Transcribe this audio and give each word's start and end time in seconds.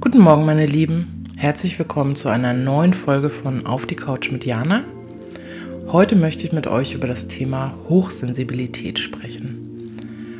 Guten 0.00 0.20
Morgen, 0.20 0.44
meine 0.44 0.66
Lieben. 0.66 1.24
Herzlich 1.36 1.78
willkommen 1.78 2.14
zu 2.14 2.28
einer 2.28 2.52
neuen 2.52 2.94
Folge 2.94 3.30
von 3.30 3.66
Auf 3.66 3.86
die 3.86 3.96
Couch 3.96 4.30
mit 4.30 4.44
Jana. 4.44 4.84
Heute 5.90 6.14
möchte 6.14 6.44
ich 6.44 6.52
mit 6.52 6.66
euch 6.66 6.94
über 6.94 7.08
das 7.08 7.26
Thema 7.26 7.74
Hochsensibilität 7.88 8.98
sprechen. 8.98 9.96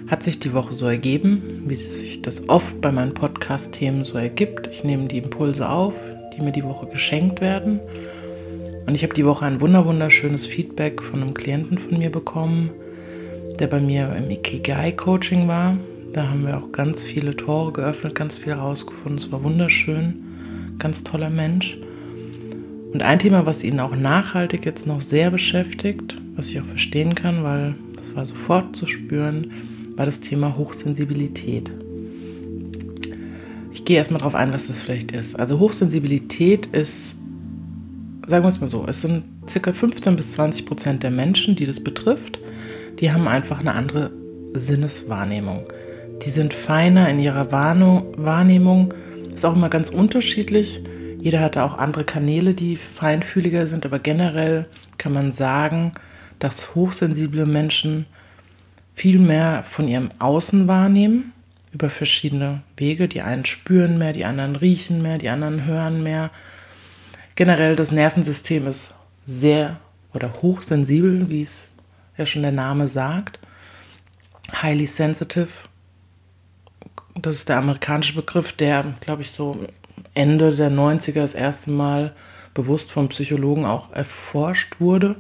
Hat 0.09 0.23
sich 0.23 0.39
die 0.39 0.53
Woche 0.53 0.75
so 0.75 0.87
ergeben, 0.87 1.63
wie 1.67 1.75
sich 1.75 2.23
das 2.23 2.49
oft 2.49 2.81
bei 2.81 2.93
meinen 2.93 3.15
Podcast-Themen 3.15 4.05
so 4.05 4.17
ergibt. 4.17 4.69
Ich 4.69 4.85
nehme 4.85 5.09
die 5.09 5.19
Impulse 5.19 5.69
auf, 5.69 5.97
die 6.37 6.43
mir 6.43 6.53
die 6.53 6.65
Woche 6.65 6.87
geschenkt 6.87 7.41
werden. 7.41 7.81
Und 8.95 8.99
ich 8.99 9.03
habe 9.03 9.15
die 9.15 9.27
Woche 9.27 9.45
ein 9.45 9.61
wunderschönes 9.61 10.47
Feedback 10.47 11.03
von 11.03 11.21
einem 11.21 11.35
Klienten 11.35 11.79
von 11.79 11.99
mir 11.99 12.13
bekommen, 12.13 12.71
der 13.59 13.67
bei 13.67 13.81
mir 13.81 14.15
im 14.15 14.31
Ikigai-Coaching 14.31 15.49
war. 15.49 15.77
Da 16.13 16.29
haben 16.29 16.47
wir 16.47 16.57
auch 16.57 16.71
ganz 16.71 17.03
viele 17.03 17.35
Tore 17.35 17.73
geöffnet, 17.73 18.15
ganz 18.15 18.39
viel 18.39 18.53
rausgefunden. 18.53 19.19
Es 19.19 19.33
war 19.33 19.43
wunderschön, 19.43 20.77
ganz 20.79 21.03
toller 21.03 21.29
Mensch. 21.29 21.77
Und 22.93 23.03
ein 23.03 23.19
Thema, 23.19 23.47
was 23.47 23.65
ihn 23.65 23.81
auch 23.81 23.97
nachhaltig 23.97 24.65
jetzt 24.65 24.87
noch 24.87 25.01
sehr 25.01 25.33
beschäftigt, 25.33 26.17
was 26.37 26.47
ich 26.51 26.61
auch 26.61 26.65
verstehen 26.65 27.17
kann, 27.17 27.43
weil 27.43 27.75
das 27.97 28.15
war 28.15 28.25
sofort 28.25 28.77
zu 28.77 28.87
spüren, 28.87 29.51
war 29.97 30.07
das 30.07 30.21
Thema 30.21 30.57
Hochsensibilität. 30.57 31.73
Ich 33.73 33.85
gehe 33.85 33.97
erstmal 33.97 34.21
darauf 34.21 34.37
ein, 34.37 34.53
was 34.53 34.69
das 34.69 34.81
vielleicht 34.81 35.11
ist. 35.11 35.37
Also 35.37 35.59
Hochsensibilität 35.59 36.67
ist, 36.67 37.17
sagen 38.27 38.45
wir 38.45 38.49
es 38.49 38.61
mal 38.61 38.69
so, 38.69 38.87
es 38.89 39.03
sind 39.03 39.25
circa 39.49 39.73
15 39.73 40.17
bis 40.17 40.33
20 40.33 40.67
Prozent 40.67 41.03
der 41.03 41.11
Menschen, 41.11 41.57
die 41.57 41.67
das 41.67 41.83
betrifft, 41.83 42.39
die 43.01 43.13
haben 43.13 43.29
einfach 43.29 43.61
eine 43.61 43.75
andere 43.75 44.13
Sinneswahrnehmung. 44.55 45.65
Die 46.25 46.31
sind 46.31 46.55
feiner 46.55 47.09
in 47.09 47.19
ihrer 47.19 47.51
Wahrnehmung. 47.53 48.95
Das 49.25 49.35
ist 49.35 49.45
auch 49.45 49.57
immer 49.57 49.69
ganz 49.69 49.91
unterschiedlich. 49.91 50.81
Jeder 51.21 51.41
hat 51.41 51.57
da 51.57 51.65
auch 51.65 51.79
andere 51.79 52.05
Kanäle, 52.05 52.55
die 52.55 52.77
feinfühliger 52.77 53.67
sind, 53.67 53.85
aber 53.85 53.99
generell 53.99 54.67
kann 54.97 55.13
man 55.13 55.33
sagen, 55.33 55.93
dass 56.39 56.75
hochsensible 56.75 57.47
Menschen 57.47 58.07
viel 58.95 59.19
mehr 59.19 59.65
von 59.65 59.89
ihrem 59.89 60.11
Außen 60.19 60.69
wahrnehmen, 60.69 61.33
über 61.73 61.91
verschiedene 61.91 62.63
Wege. 62.77 63.09
Die 63.09 63.23
einen 63.23 63.45
spüren 63.45 63.99
mehr, 63.99 64.13
die 64.13 64.25
anderen 64.25 64.55
riechen 64.55 65.03
mehr, 65.03 65.19
die 65.19 65.29
anderen 65.29 65.67
hören 65.67 66.03
mehr. 66.03 66.31
Generell 67.35 67.77
das 67.77 67.91
Nervensystem 67.91 68.67
ist 68.67 68.95
sehr 69.27 69.81
oder 70.13 70.33
hochsensibel, 70.43 71.29
wie 71.29 71.43
es 71.43 71.69
ja 72.17 72.27
schon 72.27 72.43
der 72.43 72.53
Name 72.53 72.87
sagt. 72.87 73.39
Highly 74.63 74.87
sensitive 74.87 75.49
das 77.15 77.37
ist 77.37 77.49
der 77.49 77.59
amerikanische 77.59 78.15
Begriff, 78.15 78.53
der, 78.53 78.85
glaube 79.01 79.23
ich, 79.23 79.31
so 79.31 79.57
Ende 80.15 80.55
der 80.55 80.71
90er 80.71 81.15
das 81.15 81.35
erste 81.35 81.71
Mal 81.71 82.15
bewusst 82.53 82.93
von 82.93 83.09
Psychologen 83.09 83.65
auch 83.65 83.93
erforscht 83.93 84.81
wurde. 84.81 85.17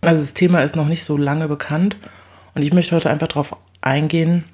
Also 0.00 0.20
das 0.20 0.34
Thema 0.34 0.62
ist 0.62 0.76
noch 0.76 0.88
nicht 0.88 1.04
so 1.04 1.16
lange 1.16 1.48
bekannt 1.48 1.96
und 2.54 2.62
ich 2.62 2.72
möchte 2.72 2.94
heute 2.94 3.10
einfach 3.10 3.28
darauf 3.28 3.56
eingehen, 3.80 4.44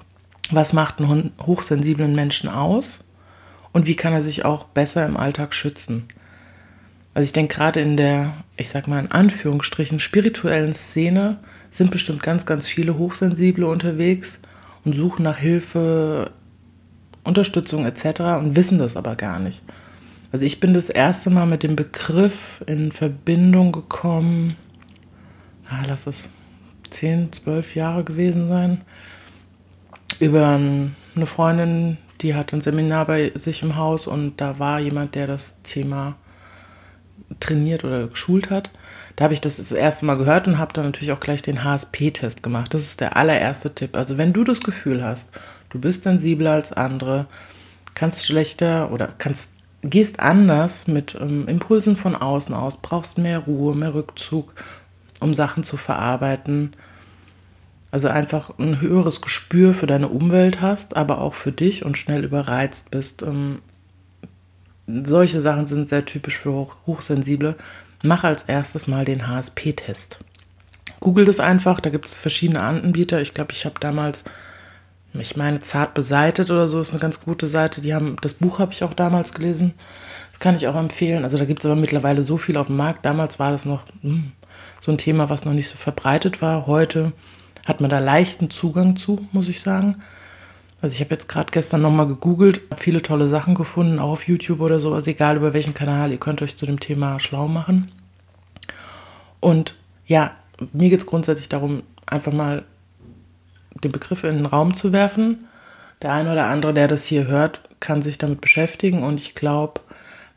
was 0.51 0.73
macht 0.73 0.99
einen 0.99 1.33
hochsensiblen 1.45 2.15
Menschen 2.15 2.49
aus 2.49 2.99
und 3.71 3.87
wie 3.87 3.95
kann 3.95 4.13
er 4.13 4.21
sich 4.21 4.45
auch 4.45 4.65
besser 4.65 5.05
im 5.05 5.17
Alltag 5.17 5.53
schützen. 5.53 6.07
Also 7.13 7.25
ich 7.25 7.33
denke 7.33 7.55
gerade 7.55 7.79
in 7.81 7.97
der, 7.97 8.43
ich 8.55 8.69
sag 8.69 8.87
mal 8.87 8.99
in 8.99 9.11
Anführungsstrichen, 9.11 9.99
spirituellen 9.99 10.73
Szene 10.73 11.39
sind 11.69 11.91
bestimmt 11.91 12.23
ganz, 12.23 12.45
ganz 12.45 12.67
viele 12.67 12.97
Hochsensible 12.97 13.65
unterwegs 13.65 14.39
und 14.85 14.95
suchen 14.95 15.23
nach 15.23 15.37
Hilfe 15.37 16.31
Unterstützung 17.23 17.85
etc. 17.85 18.21
und 18.39 18.55
wissen 18.55 18.77
das 18.77 18.95
aber 18.95 19.15
gar 19.15 19.39
nicht. 19.39 19.61
Also 20.31 20.45
ich 20.45 20.59
bin 20.59 20.73
das 20.73 20.89
erste 20.89 21.29
Mal 21.29 21.45
mit 21.45 21.63
dem 21.63 21.75
Begriff 21.75 22.63
in 22.67 22.91
Verbindung 22.91 23.71
gekommen, 23.71 24.55
ah, 25.69 25.83
lass 25.87 26.07
es 26.07 26.29
10, 26.91 27.33
12 27.33 27.75
Jahre 27.75 28.03
gewesen 28.03 28.47
sein, 28.47 28.81
über 30.19 30.47
eine 30.49 31.25
Freundin, 31.25 31.97
die 32.21 32.35
hat 32.35 32.53
ein 32.53 32.61
Seminar 32.61 33.05
bei 33.05 33.31
sich 33.35 33.63
im 33.63 33.75
Haus 33.75 34.07
und 34.07 34.37
da 34.37 34.59
war 34.59 34.79
jemand, 34.79 35.15
der 35.15 35.27
das 35.27 35.61
Thema 35.63 36.15
trainiert 37.39 37.83
oder 37.83 38.07
geschult 38.07 38.49
hat. 38.49 38.71
Da 39.15 39.25
habe 39.25 39.33
ich 39.33 39.41
das 39.41 39.57
das 39.57 39.71
erste 39.71 40.05
Mal 40.05 40.17
gehört 40.17 40.47
und 40.47 40.57
habe 40.57 40.73
dann 40.73 40.85
natürlich 40.85 41.11
auch 41.11 41.19
gleich 41.19 41.41
den 41.41 41.63
HSP-Test 41.63 42.43
gemacht. 42.43 42.73
Das 42.73 42.81
ist 42.81 43.01
der 43.01 43.17
allererste 43.17 43.73
Tipp. 43.75 43.97
Also 43.97 44.17
wenn 44.17 44.33
du 44.33 44.43
das 44.43 44.61
Gefühl 44.61 45.03
hast, 45.03 45.31
du 45.69 45.79
bist 45.79 46.03
sensibler 46.03 46.53
als 46.53 46.71
andere, 46.71 47.27
kannst 47.95 48.25
schlechter 48.25 48.91
oder 48.91 49.09
kannst 49.17 49.49
gehst 49.81 50.19
anders 50.19 50.87
mit 50.87 51.15
ähm, 51.19 51.47
Impulsen 51.47 51.95
von 51.95 52.15
außen 52.15 52.53
aus, 52.53 52.77
brauchst 52.77 53.17
mehr 53.17 53.39
Ruhe, 53.39 53.75
mehr 53.75 53.93
Rückzug, 53.93 54.53
um 55.19 55.33
Sachen 55.33 55.63
zu 55.63 55.77
verarbeiten. 55.77 56.75
Also 57.91 58.07
einfach 58.07 58.57
ein 58.59 58.81
höheres 58.81 59.21
Gespür 59.21 59.73
für 59.73 59.87
deine 59.87 60.09
Umwelt 60.09 60.61
hast, 60.61 60.95
aber 60.95 61.19
auch 61.19 61.33
für 61.33 61.51
dich 61.51 61.85
und 61.85 61.97
schnell 61.97 62.23
überreizt 62.23 62.91
bist. 62.91 63.23
Ähm, 63.23 63.59
solche 65.05 65.41
Sachen 65.41 65.67
sind 65.67 65.89
sehr 65.89 66.05
typisch 66.05 66.37
für 66.37 66.51
Hoch 66.51 66.75
Hochsensible. 66.85 67.55
Mach 68.01 68.23
als 68.23 68.43
erstes 68.43 68.87
mal 68.87 69.05
den 69.05 69.27
HSP-Test. 69.27 70.19
Google 70.99 71.25
das 71.25 71.39
einfach, 71.39 71.79
da 71.79 71.89
gibt 71.89 72.05
es 72.05 72.15
verschiedene 72.15 72.61
Anbieter. 72.61 73.21
Ich 73.21 73.33
glaube, 73.33 73.51
ich 73.51 73.65
habe 73.65 73.79
damals 73.79 74.23
ich 75.13 75.35
meine, 75.35 75.59
zart 75.59 75.93
beseitet 75.93 76.51
oder 76.51 76.67
so 76.67 76.79
ist 76.79 76.91
eine 76.91 76.99
ganz 76.99 77.21
gute 77.21 77.47
Seite. 77.47 77.81
Die 77.81 77.93
haben, 77.93 78.17
das 78.21 78.35
Buch 78.35 78.59
habe 78.59 78.73
ich 78.73 78.83
auch 78.83 78.93
damals 78.93 79.33
gelesen. 79.33 79.73
Das 80.31 80.39
kann 80.39 80.55
ich 80.55 80.67
auch 80.67 80.75
empfehlen. 80.75 81.23
Also 81.23 81.37
da 81.37 81.45
gibt 81.45 81.59
es 81.59 81.65
aber 81.65 81.75
mittlerweile 81.75 82.23
so 82.23 82.37
viel 82.37 82.57
auf 82.57 82.67
dem 82.67 82.77
Markt. 82.77 83.05
Damals 83.05 83.39
war 83.39 83.51
das 83.51 83.65
noch 83.65 83.83
mh, 84.03 84.13
hm, 84.13 84.31
so 84.81 84.91
ein 84.91 84.97
Thema, 84.97 85.29
was 85.29 85.45
noch 85.45 85.53
nicht 85.53 85.69
so 85.69 85.77
verbreitet 85.77 86.41
war. 86.41 86.67
Heute 86.67 87.11
hat 87.65 87.81
man 87.81 87.89
da 87.89 87.99
leichten 87.99 88.49
Zugang 88.49 88.95
zu, 88.95 89.27
muss 89.31 89.49
ich 89.49 89.61
sagen. 89.61 90.01
Also 90.81 90.93
ich 90.95 91.01
habe 91.01 91.11
jetzt 91.11 91.27
gerade 91.27 91.51
gestern 91.51 91.81
nochmal 91.81 92.07
gegoogelt, 92.07 92.61
habe 92.71 92.81
viele 92.81 93.01
tolle 93.01 93.27
Sachen 93.27 93.53
gefunden, 93.53 93.99
auch 93.99 94.11
auf 94.11 94.27
YouTube 94.27 94.61
oder 94.61 94.79
so. 94.79 94.93
Also 94.93 95.11
egal 95.11 95.35
über 95.35 95.53
welchen 95.53 95.73
Kanal, 95.73 96.11
ihr 96.11 96.19
könnt 96.19 96.41
euch 96.41 96.55
zu 96.55 96.65
dem 96.65 96.79
Thema 96.79 97.19
schlau 97.19 97.47
machen. 97.47 97.91
Und 99.41 99.75
ja, 100.05 100.31
mir 100.73 100.89
geht 100.89 100.99
es 100.99 101.05
grundsätzlich 101.05 101.49
darum, 101.49 101.83
einfach 102.05 102.31
mal 102.31 102.63
den 103.83 103.91
Begriff 103.91 104.23
in 104.23 104.37
den 104.37 104.45
Raum 104.45 104.73
zu 104.73 104.93
werfen. 104.93 105.47
Der 106.01 106.13
eine 106.13 106.31
oder 106.31 106.47
andere, 106.47 106.73
der 106.73 106.87
das 106.87 107.05
hier 107.05 107.27
hört, 107.27 107.61
kann 107.79 108.01
sich 108.01 108.17
damit 108.17 108.41
beschäftigen 108.41 109.03
und 109.03 109.19
ich 109.19 109.35
glaube, 109.35 109.81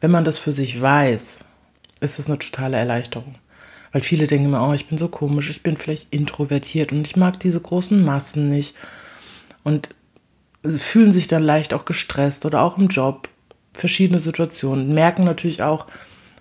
wenn 0.00 0.10
man 0.10 0.24
das 0.24 0.38
für 0.38 0.52
sich 0.52 0.80
weiß, 0.80 1.40
ist 2.00 2.18
es 2.18 2.26
eine 2.26 2.38
totale 2.38 2.76
Erleichterung. 2.76 3.36
Weil 3.92 4.02
viele 4.02 4.26
denken 4.26 4.46
immer, 4.46 4.68
oh, 4.68 4.72
ich 4.72 4.88
bin 4.88 4.98
so 4.98 5.08
komisch, 5.08 5.50
ich 5.50 5.62
bin 5.62 5.76
vielleicht 5.76 6.12
introvertiert 6.12 6.92
und 6.92 7.06
ich 7.06 7.16
mag 7.16 7.38
diese 7.38 7.60
großen 7.60 8.02
Massen 8.04 8.48
nicht. 8.48 8.74
Und 9.62 9.94
fühlen 10.64 11.12
sich 11.12 11.26
dann 11.26 11.42
leicht 11.42 11.74
auch 11.74 11.84
gestresst 11.84 12.46
oder 12.46 12.62
auch 12.62 12.78
im 12.78 12.88
Job, 12.88 13.28
verschiedene 13.72 14.18
Situationen, 14.18 14.94
merken 14.94 15.24
natürlich 15.24 15.62
auch, 15.62 15.86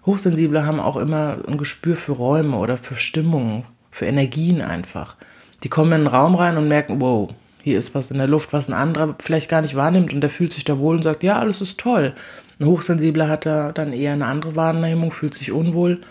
Hochsensible 0.05 0.65
haben 0.65 0.79
auch 0.79 0.97
immer 0.97 1.37
ein 1.47 1.57
Gespür 1.57 1.95
für 1.95 2.13
Räume 2.13 2.57
oder 2.57 2.77
für 2.77 2.95
Stimmungen, 2.95 3.63
für 3.91 4.05
Energien 4.05 4.61
einfach. 4.61 5.15
Die 5.63 5.69
kommen 5.69 5.91
in 5.91 6.01
den 6.01 6.07
Raum 6.07 6.35
rein 6.35 6.57
und 6.57 6.67
merken, 6.67 6.99
wow, 6.99 7.29
hier 7.61 7.77
ist 7.77 7.93
was 7.93 8.09
in 8.09 8.17
der 8.17 8.27
Luft, 8.27 8.53
was 8.53 8.67
ein 8.67 8.73
anderer 8.73 9.15
vielleicht 9.21 9.49
gar 9.49 9.61
nicht 9.61 9.75
wahrnimmt 9.75 10.13
und 10.13 10.21
der 10.21 10.31
fühlt 10.31 10.53
sich 10.53 10.63
da 10.63 10.79
wohl 10.79 10.95
und 10.95 11.03
sagt, 11.03 11.21
ja, 11.21 11.37
alles 11.37 11.61
ist 11.61 11.79
toll. 11.79 12.13
Ein 12.59 12.65
Hochsensibler 12.65 13.29
hat 13.29 13.45
da 13.45 13.71
dann 13.71 13.93
eher 13.93 14.13
eine 14.13 14.25
andere 14.25 14.55
Wahrnehmung, 14.55 15.11
fühlt 15.11 15.35
sich 15.35 15.51
unwohl. 15.51 16.01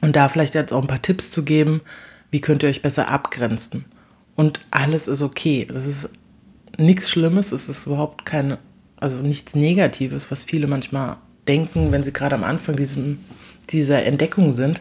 Und 0.00 0.16
da 0.16 0.28
vielleicht 0.28 0.54
jetzt 0.54 0.72
auch 0.72 0.82
ein 0.82 0.88
paar 0.88 1.02
Tipps 1.02 1.30
zu 1.30 1.44
geben, 1.44 1.80
wie 2.30 2.40
könnt 2.40 2.62
ihr 2.62 2.68
euch 2.68 2.82
besser 2.82 3.08
abgrenzen. 3.08 3.84
Und 4.36 4.60
alles 4.70 5.08
ist 5.08 5.22
okay. 5.22 5.66
Das 5.70 5.86
ist 5.86 6.10
nichts 6.76 7.10
Schlimmes, 7.10 7.52
es 7.52 7.68
ist 7.68 7.86
überhaupt 7.86 8.24
keine, 8.24 8.58
also 8.96 9.18
nichts 9.18 9.54
Negatives, 9.54 10.30
was 10.30 10.44
viele 10.44 10.66
manchmal 10.66 11.16
denken, 11.46 11.92
wenn 11.92 12.04
sie 12.04 12.12
gerade 12.12 12.34
am 12.34 12.44
Anfang 12.44 12.76
diesem, 12.76 13.18
dieser 13.70 14.04
Entdeckung 14.04 14.52
sind. 14.52 14.80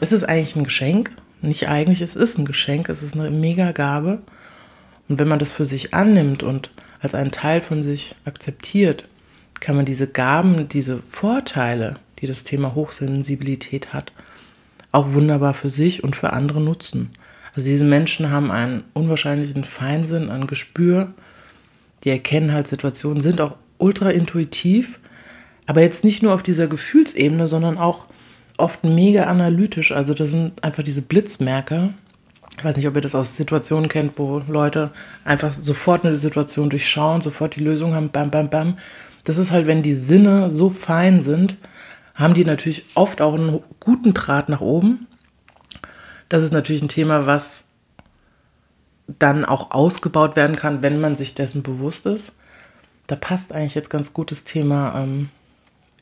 Es 0.00 0.12
ist 0.12 0.24
eigentlich 0.24 0.56
ein 0.56 0.64
Geschenk 0.64 1.12
nicht 1.44 1.68
eigentlich, 1.68 2.00
es 2.00 2.16
ist 2.16 2.38
ein 2.38 2.44
Geschenk, 2.44 2.88
es 2.88 3.02
ist 3.02 3.14
eine 3.14 3.30
Mega-Gabe. 3.30 4.22
Und 5.08 5.18
wenn 5.18 5.28
man 5.28 5.38
das 5.38 5.52
für 5.52 5.64
sich 5.64 5.94
annimmt 5.94 6.42
und 6.42 6.70
als 7.00 7.14
einen 7.14 7.30
Teil 7.30 7.60
von 7.60 7.82
sich 7.82 8.16
akzeptiert, 8.24 9.06
kann 9.60 9.76
man 9.76 9.84
diese 9.84 10.08
Gaben, 10.08 10.68
diese 10.68 11.02
Vorteile, 11.08 11.96
die 12.18 12.26
das 12.26 12.44
Thema 12.44 12.74
Hochsensibilität 12.74 13.92
hat, 13.92 14.12
auch 14.90 15.12
wunderbar 15.12 15.54
für 15.54 15.68
sich 15.68 16.02
und 16.02 16.16
für 16.16 16.32
andere 16.32 16.60
nutzen. 16.60 17.10
Also 17.56 17.68
diese 17.68 17.84
Menschen 17.84 18.30
haben 18.30 18.50
einen 18.50 18.84
unwahrscheinlichen 18.94 19.64
Feinsinn, 19.64 20.30
ein 20.30 20.46
Gespür, 20.46 21.14
die 22.02 22.10
erkennen 22.10 22.52
halt 22.52 22.66
Situationen, 22.66 23.20
sind 23.20 23.40
auch 23.40 23.56
ultra 23.78 24.10
intuitiv, 24.10 24.98
aber 25.66 25.80
jetzt 25.80 26.04
nicht 26.04 26.22
nur 26.22 26.34
auf 26.34 26.42
dieser 26.42 26.66
Gefühlsebene, 26.66 27.48
sondern 27.48 27.78
auch 27.78 28.06
oft 28.58 28.84
mega 28.84 29.24
analytisch. 29.24 29.92
Also 29.92 30.14
das 30.14 30.30
sind 30.30 30.62
einfach 30.62 30.82
diese 30.82 31.02
Blitzmerker. 31.02 31.94
Ich 32.58 32.64
weiß 32.64 32.76
nicht, 32.76 32.86
ob 32.86 32.94
ihr 32.94 33.00
das 33.00 33.14
aus 33.14 33.36
Situationen 33.36 33.88
kennt, 33.88 34.18
wo 34.18 34.40
Leute 34.46 34.92
einfach 35.24 35.52
sofort 35.52 36.04
eine 36.04 36.16
Situation 36.16 36.70
durchschauen, 36.70 37.20
sofort 37.20 37.56
die 37.56 37.64
Lösung 37.64 37.94
haben, 37.94 38.10
bam, 38.10 38.30
bam, 38.30 38.48
bam. 38.48 38.78
Das 39.24 39.38
ist 39.38 39.50
halt, 39.50 39.66
wenn 39.66 39.82
die 39.82 39.94
Sinne 39.94 40.50
so 40.52 40.70
fein 40.70 41.20
sind, 41.20 41.56
haben 42.14 42.34
die 42.34 42.44
natürlich 42.44 42.84
oft 42.94 43.20
auch 43.20 43.34
einen 43.34 43.60
guten 43.80 44.14
Draht 44.14 44.48
nach 44.48 44.60
oben. 44.60 45.06
Das 46.28 46.42
ist 46.42 46.52
natürlich 46.52 46.82
ein 46.82 46.88
Thema, 46.88 47.26
was 47.26 47.66
dann 49.06 49.44
auch 49.44 49.70
ausgebaut 49.70 50.36
werden 50.36 50.56
kann, 50.56 50.82
wenn 50.82 51.00
man 51.00 51.16
sich 51.16 51.34
dessen 51.34 51.62
bewusst 51.62 52.06
ist. 52.06 52.32
Da 53.06 53.16
passt 53.16 53.52
eigentlich 53.52 53.74
jetzt 53.74 53.90
ganz 53.90 54.12
gut 54.12 54.30
das 54.30 54.44
Thema 54.44 55.02
ähm, 55.02 55.28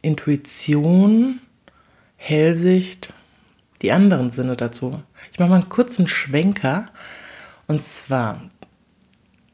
Intuition, 0.03 1.41
Hellsicht, 2.17 3.13
die 3.83 3.91
anderen 3.91 4.31
Sinne 4.31 4.57
dazu. 4.57 5.03
Ich 5.33 5.41
mache 5.41 5.49
mal 5.49 5.57
einen 5.57 5.69
kurzen 5.69 6.07
Schwenker. 6.07 6.87
Und 7.67 7.83
zwar, 7.83 8.43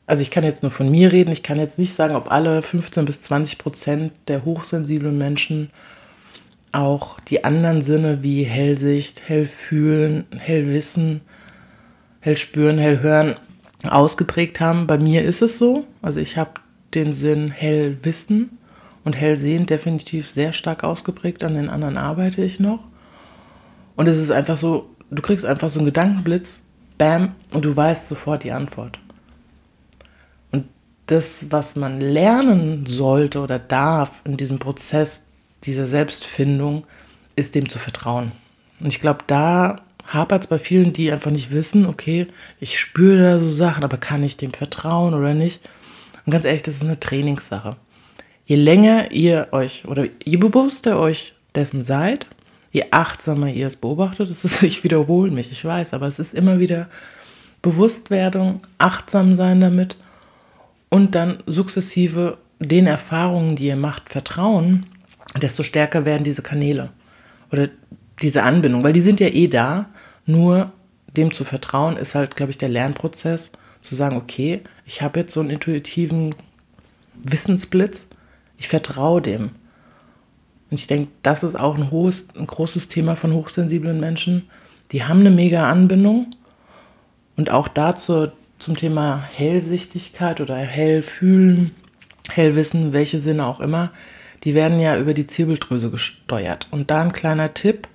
also 0.07 0.21
ich 0.21 0.31
kann 0.31 0.45
jetzt 0.45 0.63
nur 0.63 0.71
von 0.71 0.91
mir 0.91 1.13
reden, 1.13 1.33
ich 1.33 1.43
kann 1.43 1.59
jetzt 1.59 1.79
nicht 1.79 1.95
sagen, 1.95 2.15
ob 2.15 2.31
alle 2.31 2.63
15 2.63 3.07
bis 3.07 3.23
20 3.23 3.59
Prozent 3.59 4.13
der 4.29 4.45
hochsensiblen 4.45 5.17
Menschen 5.17 5.71
auch 6.73 7.21
die 7.21 7.45
anderen 7.45 7.83
Sinne 7.83 8.23
wie 8.23 8.43
Hellsicht, 8.43 9.29
Hellfühlen, 9.29 10.27
Hellwissen, 10.37 11.21
Hellspüren, 12.21 12.79
Hellhören 12.79 13.37
ausgeprägt 13.89 14.61
haben. 14.61 14.87
Bei 14.87 14.99
mir 14.99 15.25
ist 15.25 15.43
es 15.43 15.59
so. 15.59 15.85
Also 16.03 16.21
ich 16.21 16.37
habe 16.37 16.53
den 16.95 17.13
Sinn 17.13 17.51
Hellwissen 17.51 18.59
und 19.05 19.17
Hellsehen 19.17 19.67
definitiv 19.67 20.29
sehr 20.29 20.53
stark 20.53 20.85
ausgeprägt. 20.85 21.45
An 21.45 21.55
den 21.55 21.69
anderen 21.69 21.97
arbeite 21.97 22.43
ich 22.43 22.61
noch. 22.61 22.87
Und 23.97 24.07
es 24.07 24.19
ist 24.19 24.31
einfach 24.31 24.57
so, 24.57 24.91
du 25.11 25.23
kriegst 25.23 25.45
einfach 25.45 25.69
so 25.69 25.81
einen 25.81 25.87
Gedankenblitz, 25.87 26.63
bam, 26.99 27.35
und 27.53 27.65
du 27.65 27.77
weißt 27.77 28.09
sofort 28.09 28.45
die 28.45 28.53
Antwort. 28.53 28.99
Und 30.53 30.67
das, 31.07 31.47
was 31.51 31.77
man 31.77 32.01
lernen 32.01 32.85
sollte 32.87 33.41
oder 33.41 33.59
darf 33.59 34.23
in 34.25 34.37
diesem 34.37 34.59
Prozess 34.59 35.23
dieser 35.65 35.87
Selbstfindung, 35.87 36.85
ist 37.37 37.55
dem 37.55 37.69
zu 37.69 37.79
vertrauen. 37.79 38.33
Und 38.81 38.89
ich 38.89 39.01
glaube, 39.01 39.21
da 39.27 39.83
hapert 40.07 40.45
es 40.45 40.49
bei 40.49 40.59
vielen, 40.59 40.93
die 40.93 41.13
einfach 41.13 41.31
nicht 41.31 41.53
wissen, 41.53 41.87
okay, 41.87 42.27
ich 42.61 42.79
spüre 42.79 43.23
da 43.23 43.39
so 43.39 43.49
Sachen, 43.49 43.85
aber 43.85 43.99
kann 43.99 44.23
ich 44.23 44.37
dem 44.37 44.53
vertrauen 44.53 45.15
oder 45.15 45.35
nicht? 45.35 45.61
Und 46.25 46.33
ganz 46.33 46.45
ehrlich, 46.45 46.63
das 46.63 46.77
ist 46.77 46.83
eine 46.83 46.99
Trainingssache. 46.99 47.77
Je 48.47 48.57
länger 48.57 49.13
ihr 49.13 49.49
euch 49.53 49.85
oder 49.87 50.07
je 50.25 50.37
bewusster 50.37 50.99
euch 50.99 51.35
dessen 51.55 51.83
seid, 51.83 52.27
je 52.73 52.87
achtsamer 52.91 53.49
ihr 53.49 53.67
es 53.67 53.77
beobachtet, 53.77 54.31
das 54.31 54.45
ist, 54.45 54.63
ich 54.63 54.83
wiederhole 54.85 55.31
mich, 55.31 55.53
ich 55.53 55.65
weiß, 55.65 55.93
aber 55.95 56.07
es 56.07 56.19
ist 56.19 56.35
immer 56.35 56.59
wieder 56.59 56.89
Bewusstwerdung, 57.61 58.61
achtsam 58.79 59.35
sein 59.35 59.61
damit 59.61 59.97
und 60.89 61.15
dann 61.15 61.43
sukzessive 61.47 62.39
den 62.61 62.87
Erfahrungen, 62.87 63.57
die 63.57 63.67
ihr 63.67 63.77
macht, 63.77 64.09
vertrauen, 64.11 64.87
desto 65.41 65.63
stärker 65.63 66.05
werden 66.05 66.25
diese 66.25 66.43
Kanäle 66.43 66.91
oder 67.53 67.69
diese 68.23 68.43
Anbindung, 68.43 68.83
weil 68.83 68.93
die 68.93 69.01
sind 69.01 69.21
ja 69.21 69.29
eh 69.29 69.49
da, 69.49 69.87
nur 70.27 70.73
dem 71.17 71.33
zu 71.33 71.45
vertrauen 71.45 71.97
ist 71.97 72.15
halt, 72.15 72.37
glaube 72.37 72.51
ich, 72.51 72.59
der 72.59 72.69
Lernprozess, 72.69 73.53
zu 73.81 73.95
sagen, 73.95 74.17
okay, 74.17 74.63
ich 74.85 75.03
habe 75.03 75.21
jetzt 75.21 75.33
so 75.33 75.41
einen 75.41 75.51
intuitiven 75.51 76.35
Wissensblitz, 77.15 78.07
ich 78.57 78.69
vertraue 78.69 79.23
dem. 79.23 79.51
Und 80.71 80.79
ich 80.79 80.87
denke, 80.87 81.11
das 81.23 81.43
ist 81.45 81.59
auch 81.59 81.77
ein, 81.77 81.91
hohes, 81.91 82.29
ein 82.37 82.47
großes 82.47 82.89
Thema 82.89 83.17
von 83.17 83.33
hochsensiblen 83.33 84.01
Menschen. 84.01 84.49
Die 84.93 85.05
haben 85.05 85.21
eine 85.21 85.31
mega 85.31 85.71
Anbindung. 85.71 86.35
Und 87.37 87.51
auch 87.51 87.69
dazu 87.69 88.29
zum 88.59 88.77
Thema 88.77 89.23
Hellsichtigkeit 89.33 90.41
oder 90.41 90.57
Hellfühlen, 90.57 91.75
Hellwissen, 92.31 92.93
welche 92.93 93.21
Sinne 93.21 93.47
auch 93.47 93.61
immer, 93.61 93.93
die 94.45 94.55
werden 94.55 94.81
ja 94.81 94.99
über 94.99 95.15
die 95.15 95.27
Zirbeldrüse 95.27 95.91
gesteuert. 95.91 96.69
Und 96.71 96.91
da 96.91 97.03
ein 97.03 97.13
kleiner 97.13 97.55
Tipp, 97.55 97.89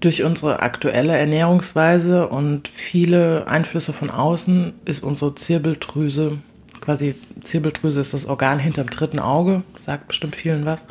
durch 0.00 0.22
unsere 0.22 0.60
aktuelle 0.60 1.16
Ernährungsweise 1.16 2.28
und 2.28 2.68
viele 2.68 3.46
Einflüsse 3.46 3.92
von 3.92 4.10
außen 4.10 4.74
ist 4.84 5.02
unsere 5.02 5.34
Zirbeldrüse, 5.34 6.38
quasi 6.80 7.14
Zirbeldrüse 7.40 8.00
ist 8.00 8.12
das 8.14 8.26
Organ 8.26 8.58
hinterm 8.58 8.90
dritten 8.90 9.18
Auge, 9.18 9.62
sagt 9.76 10.08
bestimmt 10.08 10.36
vielen 10.36 10.66
was, 10.66 10.84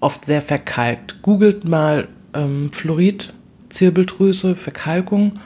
oft 0.00 0.24
sehr 0.24 0.42
verkalkt. 0.42 1.22
Googelt 1.22 1.64
mal 1.64 2.08
ähm, 2.34 2.70
Fluorid, 2.72 3.32
Zirbeldrüse, 3.68 4.56
Verkalkung. 4.56 5.38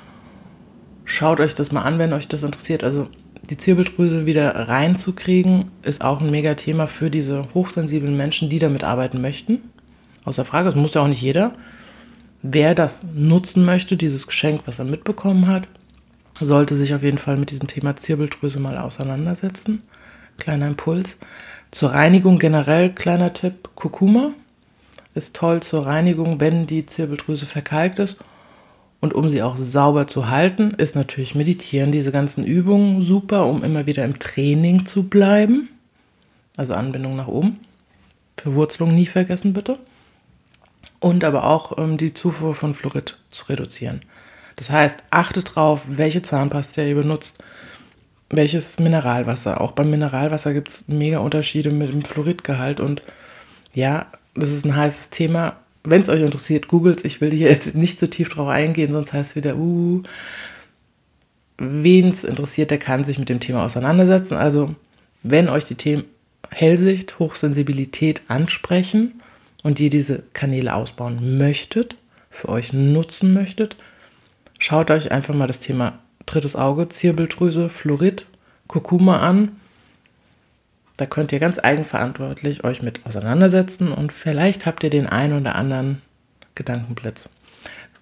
Schaut 1.04 1.40
euch 1.40 1.54
das 1.54 1.72
mal 1.72 1.82
an, 1.82 1.98
wenn 1.98 2.12
euch 2.12 2.28
das 2.28 2.42
interessiert. 2.42 2.84
Also 2.84 3.08
die 3.50 3.56
Zirbeldrüse 3.56 4.26
wieder 4.26 4.68
reinzukriegen, 4.68 5.70
ist 5.82 6.02
auch 6.02 6.20
ein 6.20 6.30
mega 6.30 6.54
Thema 6.54 6.86
für 6.86 7.10
diese 7.10 7.46
hochsensiblen 7.54 8.16
Menschen, 8.16 8.48
die 8.48 8.58
damit 8.58 8.84
arbeiten 8.84 9.20
möchten. 9.20 9.60
Außer 10.24 10.44
Frage, 10.44 10.68
das 10.70 10.76
muss 10.76 10.94
ja 10.94 11.02
auch 11.02 11.08
nicht 11.08 11.22
jeder. 11.22 11.52
Wer 12.42 12.74
das 12.74 13.06
nutzen 13.14 13.64
möchte, 13.64 13.96
dieses 13.96 14.26
Geschenk, 14.26 14.62
was 14.66 14.78
er 14.78 14.84
mitbekommen 14.84 15.46
hat, 15.48 15.66
sollte 16.38 16.74
sich 16.74 16.94
auf 16.94 17.02
jeden 17.02 17.18
Fall 17.18 17.36
mit 17.36 17.50
diesem 17.50 17.66
Thema 17.66 17.96
Zirbeldrüse 17.96 18.60
mal 18.60 18.76
auseinandersetzen. 18.76 19.82
Kleiner 20.36 20.68
Impuls. 20.68 21.16
Zur 21.70 21.92
Reinigung 21.92 22.38
generell, 22.38 22.90
kleiner 22.94 23.32
Tipp, 23.32 23.70
Kurkuma 23.74 24.32
ist 25.14 25.34
toll 25.34 25.62
zur 25.62 25.86
Reinigung, 25.86 26.40
wenn 26.40 26.66
die 26.66 26.86
Zirbeldrüse 26.86 27.46
verkalkt 27.46 27.98
ist. 27.98 28.22
Und 29.00 29.14
um 29.14 29.28
sie 29.28 29.42
auch 29.42 29.56
sauber 29.56 30.06
zu 30.06 30.28
halten, 30.28 30.72
ist 30.72 30.96
natürlich 30.96 31.34
Meditieren, 31.34 31.92
diese 31.92 32.10
ganzen 32.10 32.44
Übungen 32.44 33.02
super, 33.02 33.46
um 33.46 33.62
immer 33.62 33.86
wieder 33.86 34.04
im 34.04 34.18
Training 34.18 34.86
zu 34.86 35.08
bleiben. 35.08 35.68
Also 36.56 36.74
Anbindung 36.74 37.14
nach 37.14 37.28
oben. 37.28 37.60
Verwurzelung 38.36 38.94
nie 38.94 39.06
vergessen, 39.06 39.52
bitte 39.52 39.78
und 41.00 41.24
aber 41.24 41.44
auch 41.44 41.78
ähm, 41.78 41.96
die 41.96 42.14
Zufuhr 42.14 42.54
von 42.54 42.74
Fluorid 42.74 43.16
zu 43.30 43.46
reduzieren. 43.46 44.00
Das 44.56 44.70
heißt, 44.70 45.04
achtet 45.10 45.54
drauf, 45.54 45.82
welche 45.86 46.22
Zahnpasta 46.22 46.82
ihr 46.82 46.96
benutzt, 46.96 47.36
welches 48.30 48.80
Mineralwasser. 48.80 49.60
Auch 49.60 49.72
beim 49.72 49.90
Mineralwasser 49.90 50.52
gibt 50.52 50.68
es 50.68 50.88
mega 50.88 51.18
Unterschiede 51.18 51.70
mit 51.70 51.92
dem 51.92 52.02
Fluoridgehalt 52.02 52.80
und 52.80 53.02
ja, 53.74 54.06
das 54.34 54.50
ist 54.50 54.64
ein 54.64 54.76
heißes 54.76 55.10
Thema. 55.10 55.56
Wenn 55.84 56.00
es 56.00 56.08
euch 56.08 56.20
interessiert, 56.20 56.68
googelt 56.68 57.04
Ich 57.04 57.20
will 57.20 57.30
hier 57.30 57.48
jetzt 57.48 57.74
nicht 57.74 58.00
so 58.00 58.06
tief 58.06 58.28
drauf 58.28 58.48
eingehen, 58.48 58.92
sonst 58.92 59.12
heißt 59.12 59.30
es 59.30 59.36
wieder, 59.36 59.56
uh, 59.56 60.02
wen 61.56 62.10
es 62.10 62.24
interessiert, 62.24 62.70
der 62.70 62.78
kann 62.78 63.04
sich 63.04 63.18
mit 63.18 63.28
dem 63.28 63.40
Thema 63.40 63.64
auseinandersetzen. 63.64 64.34
Also, 64.34 64.74
wenn 65.22 65.48
euch 65.48 65.64
die 65.64 65.76
Themen 65.76 66.04
Hellsicht, 66.50 67.18
Hochsensibilität 67.18 68.22
ansprechen, 68.28 69.20
und 69.62 69.80
ihr 69.80 69.90
diese 69.90 70.22
Kanäle 70.32 70.74
ausbauen 70.74 71.38
möchtet, 71.38 71.96
für 72.30 72.48
euch 72.48 72.72
nutzen 72.72 73.32
möchtet, 73.32 73.76
schaut 74.58 74.90
euch 74.90 75.12
einfach 75.12 75.34
mal 75.34 75.46
das 75.46 75.60
Thema 75.60 75.98
drittes 76.26 76.56
Auge, 76.56 76.88
Zirbeldrüse, 76.88 77.68
Fluorid, 77.68 78.26
Kurkuma 78.66 79.20
an. 79.20 79.57
Da 80.98 81.06
könnt 81.06 81.30
ihr 81.30 81.38
ganz 81.38 81.60
eigenverantwortlich 81.60 82.64
euch 82.64 82.82
mit 82.82 83.06
auseinandersetzen 83.06 83.92
und 83.92 84.12
vielleicht 84.12 84.66
habt 84.66 84.82
ihr 84.82 84.90
den 84.90 85.06
einen 85.06 85.40
oder 85.40 85.54
anderen 85.54 86.02
Gedankenblitz. 86.56 87.28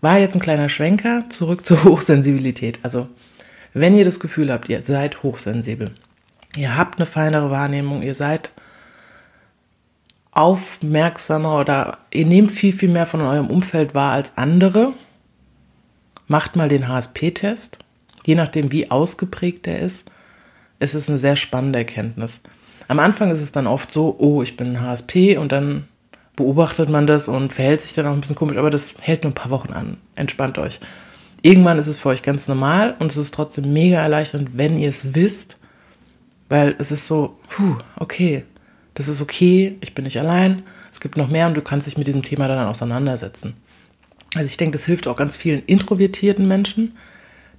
War 0.00 0.18
jetzt 0.18 0.34
ein 0.34 0.40
kleiner 0.40 0.70
Schwenker 0.70 1.24
zurück 1.28 1.66
zur 1.66 1.84
Hochsensibilität. 1.84 2.78
Also, 2.82 3.08
wenn 3.74 3.96
ihr 3.96 4.06
das 4.06 4.18
Gefühl 4.18 4.50
habt, 4.50 4.70
ihr 4.70 4.82
seid 4.82 5.22
hochsensibel, 5.22 5.90
ihr 6.56 6.74
habt 6.74 6.98
eine 6.98 7.04
feinere 7.04 7.50
Wahrnehmung, 7.50 8.02
ihr 8.02 8.14
seid 8.14 8.50
aufmerksamer 10.30 11.60
oder 11.60 11.98
ihr 12.14 12.24
nehmt 12.24 12.50
viel, 12.50 12.72
viel 12.72 12.88
mehr 12.88 13.06
von 13.06 13.20
eurem 13.20 13.50
Umfeld 13.50 13.94
wahr 13.94 14.12
als 14.12 14.38
andere. 14.38 14.94
Macht 16.28 16.56
mal 16.56 16.70
den 16.70 16.88
HSP-Test. 16.88 17.78
Je 18.24 18.36
nachdem, 18.36 18.72
wie 18.72 18.90
ausgeprägt 18.90 19.66
der 19.66 19.80
ist, 19.80 20.06
ist 20.78 20.94
es 20.94 21.10
eine 21.10 21.18
sehr 21.18 21.36
spannende 21.36 21.80
Erkenntnis. 21.80 22.40
Am 22.88 22.98
Anfang 22.98 23.30
ist 23.30 23.42
es 23.42 23.52
dann 23.52 23.66
oft 23.66 23.90
so, 23.90 24.16
oh, 24.18 24.42
ich 24.42 24.56
bin 24.56 24.80
HSP 24.80 25.38
und 25.38 25.52
dann 25.52 25.88
beobachtet 26.36 26.88
man 26.88 27.06
das 27.06 27.28
und 27.28 27.52
verhält 27.52 27.80
sich 27.80 27.94
dann 27.94 28.06
auch 28.06 28.12
ein 28.12 28.20
bisschen 28.20 28.36
komisch, 28.36 28.56
aber 28.56 28.70
das 28.70 28.94
hält 29.00 29.24
nur 29.24 29.32
ein 29.32 29.34
paar 29.34 29.50
Wochen 29.50 29.72
an. 29.72 29.96
Entspannt 30.14 30.58
euch. 30.58 30.80
Irgendwann 31.42 31.78
ist 31.78 31.86
es 31.86 31.98
für 31.98 32.10
euch 32.10 32.22
ganz 32.22 32.48
normal 32.48 32.94
und 32.98 33.10
es 33.10 33.16
ist 33.16 33.34
trotzdem 33.34 33.72
mega 33.72 33.98
erleichternd, 33.98 34.56
wenn 34.56 34.78
ihr 34.78 34.88
es 34.88 35.14
wisst, 35.14 35.56
weil 36.48 36.76
es 36.78 36.92
ist 36.92 37.06
so, 37.06 37.38
puh, 37.48 37.76
okay, 37.98 38.44
das 38.94 39.08
ist 39.08 39.20
okay, 39.20 39.76
ich 39.80 39.94
bin 39.94 40.04
nicht 40.04 40.18
allein, 40.18 40.62
es 40.90 41.00
gibt 41.00 41.16
noch 41.16 41.28
mehr 41.28 41.46
und 41.46 41.56
du 41.56 41.62
kannst 41.62 41.86
dich 41.86 41.98
mit 41.98 42.06
diesem 42.06 42.22
Thema 42.22 42.48
dann 42.48 42.66
auseinandersetzen. 42.66 43.54
Also 44.34 44.46
ich 44.46 44.56
denke, 44.56 44.76
das 44.76 44.86
hilft 44.86 45.08
auch 45.08 45.16
ganz 45.16 45.36
vielen 45.36 45.62
introvertierten 45.64 46.46
Menschen. 46.46 46.96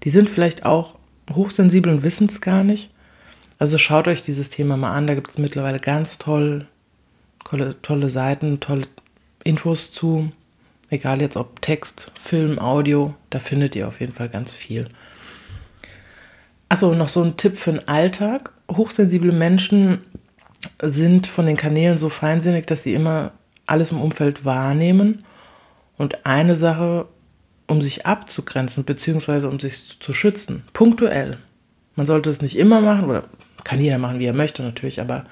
Die 0.04 0.10
sind 0.10 0.30
vielleicht 0.30 0.66
auch 0.66 0.96
hochsensibel 1.34 1.92
und 1.92 2.04
wissen 2.04 2.28
es 2.28 2.42
gar 2.42 2.64
nicht. 2.64 2.92
Also 3.60 3.78
schaut 3.78 4.08
euch 4.08 4.22
dieses 4.22 4.50
Thema 4.50 4.78
mal 4.78 4.94
an, 4.94 5.08
da 5.08 5.16
gibt 5.16 5.32
es 5.32 5.38
mittlerweile 5.38 5.80
ganz 5.80 6.18
toll, 6.18 6.68
tolle, 7.44 7.82
tolle 7.82 8.10
Seiten, 8.10 8.60
tolle 8.60 8.84
Infos 9.44 9.92
zu. 9.92 10.32
Egal 10.90 11.22
jetzt 11.22 11.38
ob 11.38 11.62
Text, 11.62 12.12
Film, 12.16 12.60
Audio, 12.60 13.16
da 13.30 13.40
findet 13.40 13.76
ihr 13.76 13.88
auf 13.88 14.00
jeden 14.00 14.14
Fall 14.14 14.30
ganz 14.30 14.54
viel. 14.54 14.88
Achso, 16.70 16.94
noch 16.94 17.08
so 17.08 17.24
ein 17.24 17.38
Tipp 17.38 17.58
für 17.58 17.72
den 17.72 17.88
Alltag. 17.88 18.52
Hochsensible 18.72 19.32
Menschen 19.32 20.02
sind 20.82 21.28
von 21.28 21.46
den 21.46 21.58
Kanälen 21.58 21.98
so 21.98 22.10
feinsinnig, 22.10 22.66
dass 22.68 22.84
sie 22.84 22.94
immer 22.94 23.32
alles 23.66 23.92
im 23.92 24.02
Umfeld 24.02 24.46
wahrnehmen. 24.46 25.24
Und 25.98 26.26
eine 26.26 26.56
Sache, 26.56 27.08
um 27.68 27.82
sich 27.82 28.06
abzugrenzen, 28.06 28.86
beziehungsweise 28.86 29.50
um 29.50 29.60
sich 29.60 30.00
zu 30.00 30.14
schützen, 30.14 30.64
punktuell. 30.74 31.38
Man 31.96 32.06
sollte 32.06 32.30
es 32.30 32.42
nicht 32.42 32.58
immer 32.58 32.82
machen, 32.82 33.10
oder 33.10 33.24
kann 33.64 33.82
jeder 33.82 33.98
machen, 33.98 34.20
wie 34.20 34.26
er 34.26 34.34
möchte 34.34 34.64
natürlich, 34.64 35.02
aber 35.02 35.26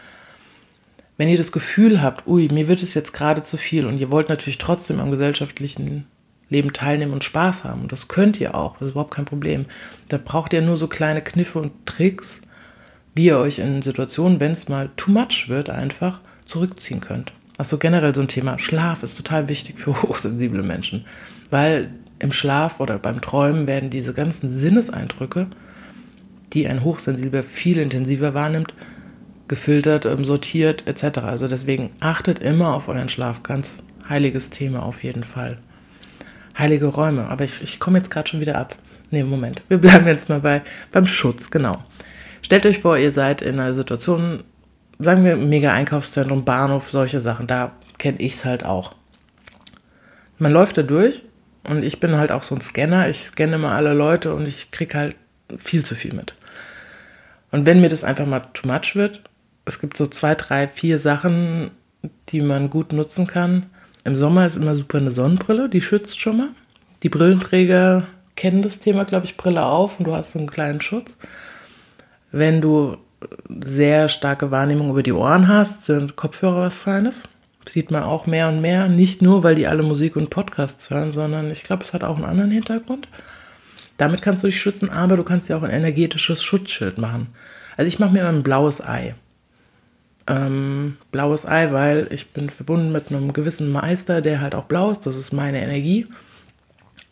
wenn 1.17 1.29
ihr 1.29 1.37
das 1.37 1.51
Gefühl 1.51 2.01
habt, 2.01 2.27
ui, 2.27 2.49
mir 2.51 2.67
wird 2.67 2.83
es 2.83 2.93
jetzt 2.93 3.13
gerade 3.13 3.43
zu 3.43 3.57
viel 3.57 3.85
und 3.85 3.97
ihr 3.97 4.11
wollt 4.11 4.29
natürlich 4.29 4.57
trotzdem 4.57 4.99
am 4.99 5.11
gesellschaftlichen 5.11 6.05
Leben 6.49 6.73
teilnehmen 6.73 7.13
und 7.13 7.23
Spaß 7.23 7.63
haben, 7.63 7.83
und 7.83 7.91
das 7.91 8.07
könnt 8.07 8.39
ihr 8.39 8.55
auch, 8.55 8.77
das 8.77 8.87
ist 8.87 8.91
überhaupt 8.91 9.13
kein 9.13 9.25
Problem, 9.25 9.65
da 10.09 10.19
braucht 10.23 10.53
ihr 10.53 10.61
nur 10.61 10.77
so 10.77 10.87
kleine 10.87 11.21
Kniffe 11.21 11.59
und 11.59 11.71
Tricks, 11.85 12.41
wie 13.15 13.27
ihr 13.27 13.37
euch 13.37 13.59
in 13.59 13.81
Situationen, 13.81 14.39
wenn 14.39 14.51
es 14.51 14.67
mal 14.67 14.89
too 14.97 15.11
much 15.11 15.47
wird, 15.47 15.69
einfach 15.69 16.19
zurückziehen 16.45 16.99
könnt. 16.99 17.31
Also 17.57 17.77
generell 17.77 18.13
so 18.13 18.21
ein 18.21 18.27
Thema 18.27 18.59
Schlaf 18.59 19.01
ist 19.03 19.15
total 19.15 19.47
wichtig 19.47 19.79
für 19.79 20.01
hochsensible 20.01 20.63
Menschen, 20.63 21.05
weil 21.49 21.91
im 22.19 22.31
Schlaf 22.31 22.79
oder 22.79 22.99
beim 22.99 23.21
Träumen 23.21 23.67
werden 23.67 23.89
diese 23.89 24.13
ganzen 24.13 24.49
Sinneseindrücke, 24.49 25.47
die 26.53 26.67
ein 26.67 26.83
Hochsensibler 26.83 27.43
viel 27.43 27.77
intensiver 27.77 28.33
wahrnimmt, 28.33 28.73
gefiltert, 29.47 30.05
ähm, 30.05 30.25
sortiert 30.25 30.87
etc. 30.87 31.19
Also 31.19 31.47
deswegen 31.47 31.91
achtet 31.99 32.39
immer 32.39 32.73
auf 32.73 32.87
euren 32.87 33.09
Schlaf. 33.09 33.43
Ganz 33.43 33.83
heiliges 34.09 34.49
Thema 34.49 34.83
auf 34.83 35.03
jeden 35.03 35.23
Fall. 35.23 35.57
Heilige 36.57 36.87
Räume. 36.87 37.27
Aber 37.27 37.43
ich, 37.43 37.61
ich 37.61 37.79
komme 37.79 37.97
jetzt 37.97 38.09
gerade 38.09 38.29
schon 38.29 38.41
wieder 38.41 38.57
ab. 38.57 38.75
Ne, 39.11 39.23
Moment. 39.23 39.61
Wir 39.67 39.77
bleiben 39.77 40.07
jetzt 40.07 40.29
mal 40.29 40.39
bei, 40.39 40.61
beim 40.91 41.05
Schutz, 41.05 41.51
genau. 41.51 41.83
Stellt 42.41 42.65
euch 42.65 42.79
vor, 42.79 42.97
ihr 42.97 43.11
seid 43.11 43.41
in 43.41 43.59
einer 43.59 43.73
Situation, 43.73 44.43
sagen 44.99 45.25
wir 45.25 45.35
mega 45.35 45.73
Einkaufszentrum, 45.73 46.45
Bahnhof, 46.45 46.89
solche 46.89 47.19
Sachen. 47.19 47.47
Da 47.47 47.73
kenne 47.97 48.19
ich 48.19 48.33
es 48.33 48.45
halt 48.45 48.65
auch. 48.65 48.95
Man 50.37 50.51
läuft 50.51 50.77
da 50.77 50.83
durch 50.83 51.23
und 51.63 51.83
ich 51.83 51.99
bin 51.99 52.15
halt 52.17 52.31
auch 52.31 52.43
so 52.43 52.55
ein 52.55 52.61
Scanner. 52.61 53.09
Ich 53.09 53.21
scanne 53.21 53.55
immer 53.55 53.71
alle 53.71 53.93
Leute 53.93 54.33
und 54.33 54.47
ich 54.47 54.71
kriege 54.71 54.97
halt 54.97 55.15
viel 55.57 55.85
zu 55.85 55.95
viel 55.95 56.13
mit. 56.13 56.33
Und 57.51 57.65
wenn 57.65 57.81
mir 57.81 57.89
das 57.89 58.03
einfach 58.03 58.25
mal 58.25 58.41
too 58.53 58.67
much 58.67 58.95
wird, 58.95 59.21
es 59.65 59.79
gibt 59.79 59.97
so 59.97 60.07
zwei, 60.07 60.35
drei, 60.35 60.67
vier 60.67 60.99
Sachen, 60.99 61.71
die 62.29 62.41
man 62.41 62.69
gut 62.69 62.93
nutzen 62.93 63.27
kann. 63.27 63.67
Im 64.03 64.15
Sommer 64.15 64.45
ist 64.45 64.57
immer 64.57 64.75
super 64.75 64.99
eine 64.99 65.11
Sonnenbrille, 65.11 65.69
die 65.69 65.81
schützt 65.81 66.19
schon 66.19 66.37
mal. 66.37 66.49
Die 67.03 67.09
Brillenträger 67.09 68.07
kennen 68.35 68.61
das 68.61 68.79
Thema, 68.79 69.05
glaube 69.05 69.25
ich, 69.25 69.37
Brille 69.37 69.65
auf 69.65 69.99
und 69.99 70.05
du 70.05 70.13
hast 70.13 70.31
so 70.31 70.39
einen 70.39 70.49
kleinen 70.49 70.81
Schutz. 70.81 71.15
Wenn 72.31 72.61
du 72.61 72.97
sehr 73.63 74.09
starke 74.09 74.51
Wahrnehmung 74.51 74.89
über 74.89 75.03
die 75.03 75.13
Ohren 75.13 75.47
hast, 75.47 75.85
sind 75.85 76.15
Kopfhörer 76.15 76.61
was 76.61 76.77
Feines. 76.77 77.23
Sieht 77.67 77.89
man 77.89 78.03
auch 78.03 78.27
mehr 78.27 78.49
und 78.49 78.61
mehr. 78.61 78.87
Nicht 78.87 79.21
nur, 79.21 79.43
weil 79.43 79.55
die 79.55 79.65
alle 79.65 79.81
Musik 79.81 80.15
und 80.15 80.29
Podcasts 80.29 80.89
hören, 80.91 81.11
sondern 81.11 81.49
ich 81.49 81.63
glaube, 81.63 81.83
es 81.83 81.93
hat 81.93 82.03
auch 82.03 82.17
einen 82.17 82.25
anderen 82.25 82.51
Hintergrund. 82.51 83.07
Damit 83.97 84.21
kannst 84.21 84.43
du 84.43 84.47
dich 84.47 84.59
schützen, 84.59 84.89
aber 84.89 85.17
du 85.17 85.23
kannst 85.23 85.49
dir 85.49 85.57
auch 85.57 85.63
ein 85.63 85.71
energetisches 85.71 86.43
Schutzschild 86.43 86.97
machen. 86.97 87.27
Also 87.77 87.87
ich 87.87 87.99
mache 87.99 88.13
mir 88.13 88.21
immer 88.21 88.29
ein 88.29 88.43
blaues 88.43 88.81
Ei 88.81 89.15
ähm, 90.27 90.97
blaues 91.11 91.45
Ei, 91.45 91.71
weil 91.71 92.07
ich 92.09 92.31
bin 92.31 92.49
verbunden 92.49 92.91
mit 92.91 93.09
einem 93.09 93.33
gewissen 93.33 93.71
Meister, 93.71 94.21
der 94.21 94.41
halt 94.41 94.55
auch 94.55 94.65
blau 94.65 94.91
ist. 94.91 95.05
Das 95.05 95.15
ist 95.15 95.33
meine 95.33 95.61
Energie. 95.61 96.07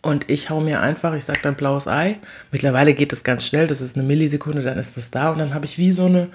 Und 0.01 0.29
ich 0.29 0.49
hau 0.49 0.59
mir 0.59 0.81
einfach, 0.81 1.13
ich 1.13 1.23
sage 1.23 1.39
dann 1.43 1.55
blaues 1.55 1.87
Ei. 1.87 2.17
Mittlerweile 2.51 2.93
geht 2.93 3.11
das 3.11 3.23
ganz 3.23 3.45
schnell, 3.45 3.67
das 3.67 3.81
ist 3.81 3.95
eine 3.95 4.05
Millisekunde, 4.05 4.61
dann 4.61 4.77
ist 4.77 4.97
das 4.97 5.11
da. 5.11 5.31
Und 5.31 5.39
dann 5.39 5.53
habe 5.53 5.65
ich 5.65 5.77
wie 5.77 5.91
so 5.91 6.05
eine 6.05 6.29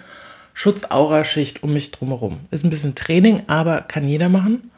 Schutzauraschicht 0.54 1.62
um 1.62 1.72
mich 1.72 1.90
drumherum. 1.90 2.40
Ist 2.50 2.64
ein 2.64 2.70
bisschen 2.70 2.94
Training, 2.94 3.42
aber 3.46 3.82
kann 3.82 4.06
jeder 4.06 4.28
machen. 4.28 4.70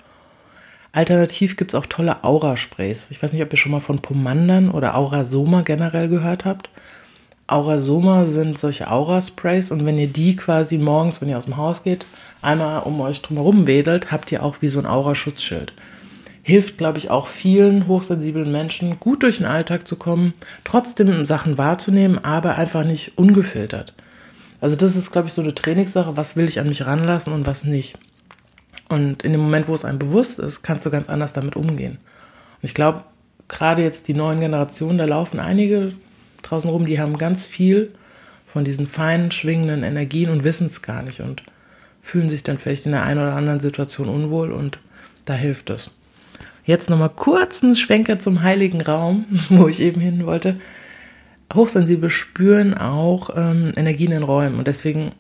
Alternativ 0.92 1.56
gibt 1.56 1.72
es 1.72 1.74
auch 1.76 1.86
tolle 1.86 2.24
Aura-Sprays. 2.24 3.08
Ich 3.10 3.22
weiß 3.22 3.32
nicht, 3.32 3.42
ob 3.42 3.52
ihr 3.52 3.56
schon 3.56 3.72
mal 3.72 3.80
von 3.80 4.00
Pomandern 4.00 4.70
oder 4.70 4.96
Aurasoma 4.96 5.62
generell 5.62 6.08
gehört 6.08 6.44
habt. 6.44 6.68
Aurasoma 7.46 8.26
sind 8.26 8.58
solche 8.58 8.90
Aura-Sprays 8.90 9.70
und 9.70 9.84
wenn 9.84 9.98
ihr 9.98 10.08
die 10.08 10.36
quasi 10.36 10.78
morgens, 10.78 11.20
wenn 11.20 11.28
ihr 11.28 11.38
aus 11.38 11.44
dem 11.44 11.56
Haus 11.56 11.82
geht, 11.82 12.06
einmal 12.42 12.82
um 12.82 13.00
euch 13.00 13.22
drumherum 13.22 13.66
wedelt, 13.66 14.10
habt 14.10 14.30
ihr 14.32 14.42
auch 14.42 14.56
wie 14.60 14.68
so 14.68 14.78
ein 14.78 14.86
Aura-Schutzschild. 14.86 15.72
Hilft, 16.42 16.78
glaube 16.78 16.98
ich, 16.98 17.10
auch 17.10 17.26
vielen 17.26 17.86
hochsensiblen 17.86 18.50
Menschen, 18.50 18.98
gut 18.98 19.22
durch 19.22 19.38
den 19.38 19.46
Alltag 19.46 19.86
zu 19.86 19.96
kommen, 19.96 20.32
trotzdem 20.64 21.24
Sachen 21.24 21.58
wahrzunehmen, 21.58 22.18
aber 22.24 22.56
einfach 22.56 22.84
nicht 22.84 23.18
ungefiltert. 23.18 23.94
Also 24.60 24.76
das 24.76 24.96
ist, 24.96 25.12
glaube 25.12 25.28
ich, 25.28 25.34
so 25.34 25.42
eine 25.42 25.54
Trainingssache, 25.54 26.16
was 26.16 26.36
will 26.36 26.46
ich 26.46 26.58
an 26.60 26.68
mich 26.68 26.86
ranlassen 26.86 27.32
und 27.32 27.46
was 27.46 27.64
nicht. 27.64 27.98
Und 28.90 29.22
in 29.22 29.30
dem 29.30 29.40
Moment, 29.40 29.68
wo 29.68 29.74
es 29.74 29.84
einem 29.84 30.00
bewusst 30.00 30.40
ist, 30.40 30.62
kannst 30.62 30.84
du 30.84 30.90
ganz 30.90 31.08
anders 31.08 31.32
damit 31.32 31.54
umgehen. 31.54 31.92
Und 31.92 32.64
ich 32.64 32.74
glaube, 32.74 33.04
gerade 33.46 33.82
jetzt 33.82 34.08
die 34.08 34.14
neuen 34.14 34.40
Generationen, 34.40 34.98
da 34.98 35.04
laufen 35.04 35.38
einige 35.38 35.92
draußen 36.42 36.68
rum, 36.68 36.86
die 36.86 36.98
haben 36.98 37.16
ganz 37.16 37.44
viel 37.44 37.92
von 38.44 38.64
diesen 38.64 38.88
feinen, 38.88 39.30
schwingenden 39.30 39.84
Energien 39.84 40.28
und 40.28 40.42
wissen 40.42 40.66
es 40.66 40.82
gar 40.82 41.04
nicht 41.04 41.20
und 41.20 41.44
fühlen 42.00 42.28
sich 42.28 42.42
dann 42.42 42.58
vielleicht 42.58 42.84
in 42.84 42.92
der 42.92 43.04
einen 43.04 43.20
oder 43.20 43.34
anderen 43.34 43.60
Situation 43.60 44.08
unwohl 44.08 44.50
und 44.50 44.80
da 45.24 45.34
hilft 45.34 45.70
es. 45.70 45.90
Jetzt 46.64 46.90
nochmal 46.90 47.10
kurz 47.10 47.62
einen 47.62 47.76
Schwenker 47.76 48.18
zum 48.18 48.42
heiligen 48.42 48.80
Raum, 48.80 49.24
wo 49.50 49.68
ich 49.68 49.80
eben 49.80 50.00
hin 50.00 50.26
wollte. 50.26 50.58
Hochsensible 51.54 52.10
spüren 52.10 52.74
auch 52.74 53.30
ähm, 53.36 53.72
Energien 53.76 54.10
in 54.10 54.24
Räumen 54.24 54.58
und 54.58 54.66
deswegen 54.66 55.12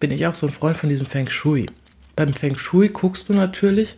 bin 0.00 0.10
ich 0.10 0.26
auch 0.26 0.34
so 0.34 0.46
ein 0.46 0.52
Freund 0.52 0.76
von 0.76 0.90
diesem 0.90 1.06
Feng 1.06 1.30
Shui. 1.30 1.66
Beim 2.16 2.34
Feng 2.34 2.56
Shui 2.56 2.88
guckst 2.88 3.28
du 3.28 3.34
natürlich, 3.34 3.96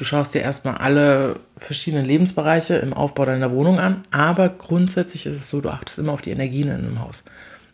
Du 0.00 0.06
schaust 0.06 0.32
dir 0.32 0.40
erstmal 0.40 0.76
alle 0.76 1.40
verschiedenen 1.58 2.06
Lebensbereiche 2.06 2.76
im 2.76 2.94
Aufbau 2.94 3.26
deiner 3.26 3.50
Wohnung 3.50 3.78
an, 3.78 4.02
aber 4.10 4.48
grundsätzlich 4.48 5.26
ist 5.26 5.36
es 5.36 5.50
so, 5.50 5.60
du 5.60 5.68
achtest 5.68 5.98
immer 5.98 6.12
auf 6.12 6.22
die 6.22 6.30
Energien 6.30 6.68
in 6.68 6.76
einem 6.76 7.00
Haus. 7.00 7.22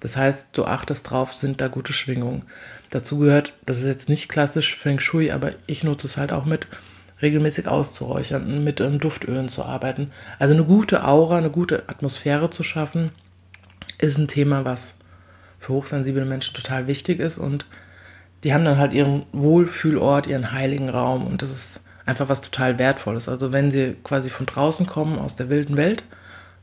Das 0.01 0.17
heißt, 0.17 0.49
du 0.55 0.65
achtest 0.65 1.09
drauf, 1.09 1.33
sind 1.33 1.61
da 1.61 1.69
gute 1.69 1.93
Schwingungen. 1.93 2.43
Dazu 2.91 3.21
gehört, 3.21 3.53
das 3.65 3.79
ist 3.79 3.87
jetzt 3.87 4.09
nicht 4.09 4.29
klassisch 4.29 4.75
Feng 4.75 4.99
Shui, 4.99 5.31
aber 5.31 5.53
ich 5.69 5.85
nutze 5.85 6.09
es 6.09 6.17
halt 6.17 6.33
auch 6.33 6.47
mit, 6.47 6.67
regelmäßig 7.23 7.69
auszuräuchern, 7.69 8.65
mit 8.65 8.81
ähm, 8.81 8.99
Duftölen 8.99 9.49
zu 9.49 9.65
arbeiten. 9.65 10.11
Also 10.41 10.53
eine 10.53 10.65
gute 10.65 11.05
Aura, 11.07 11.39
eine 11.39 11.51
gute 11.51 11.89
Atmosphäre 11.89 12.51
zu 12.51 12.65
schaffen, 12.65 13.13
ist 14.01 14.19
ein 14.19 14.27
Thema, 14.27 14.65
was 14.65 14.97
für 15.61 15.75
hochsensible 15.75 16.25
Menschen 16.25 16.57
total 16.57 16.89
wichtig 16.89 17.21
ist 17.21 17.39
und 17.39 17.67
die 18.45 18.55
haben 18.55 18.65
dann 18.65 18.79
halt 18.79 18.93
ihren 18.93 19.25
Wohlfühlort, 19.33 20.27
ihren 20.27 20.53
heiligen 20.53 20.89
Raum 20.89 21.27
und 21.27 21.43
das 21.43 21.51
ist 21.51 21.81
einfach 22.05 22.29
was 22.29 22.41
total 22.41 22.79
Wertvolles. 22.79 23.29
Also 23.29 23.53
wenn 23.53 23.71
sie 23.71 23.97
quasi 24.05 24.31
von 24.31 24.47
draußen 24.47 24.87
kommen, 24.87 25.19
aus 25.19 25.37
der 25.37 25.49
wilden 25.49 25.77
Welt, 25.77 26.05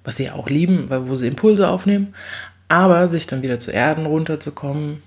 was 0.04 0.18
sie 0.18 0.32
auch 0.32 0.50
lieben, 0.50 0.90
weil 0.90 1.08
wo 1.08 1.16
sie 1.16 1.28
Impulse 1.28 1.68
aufnehmen, 1.68 2.14
aber 2.70 3.08
sich 3.08 3.28
dann 3.28 3.42
wieder 3.44 3.60
zu 3.60 3.72
Erden 3.72 4.06
runterzukommen, 4.06 5.04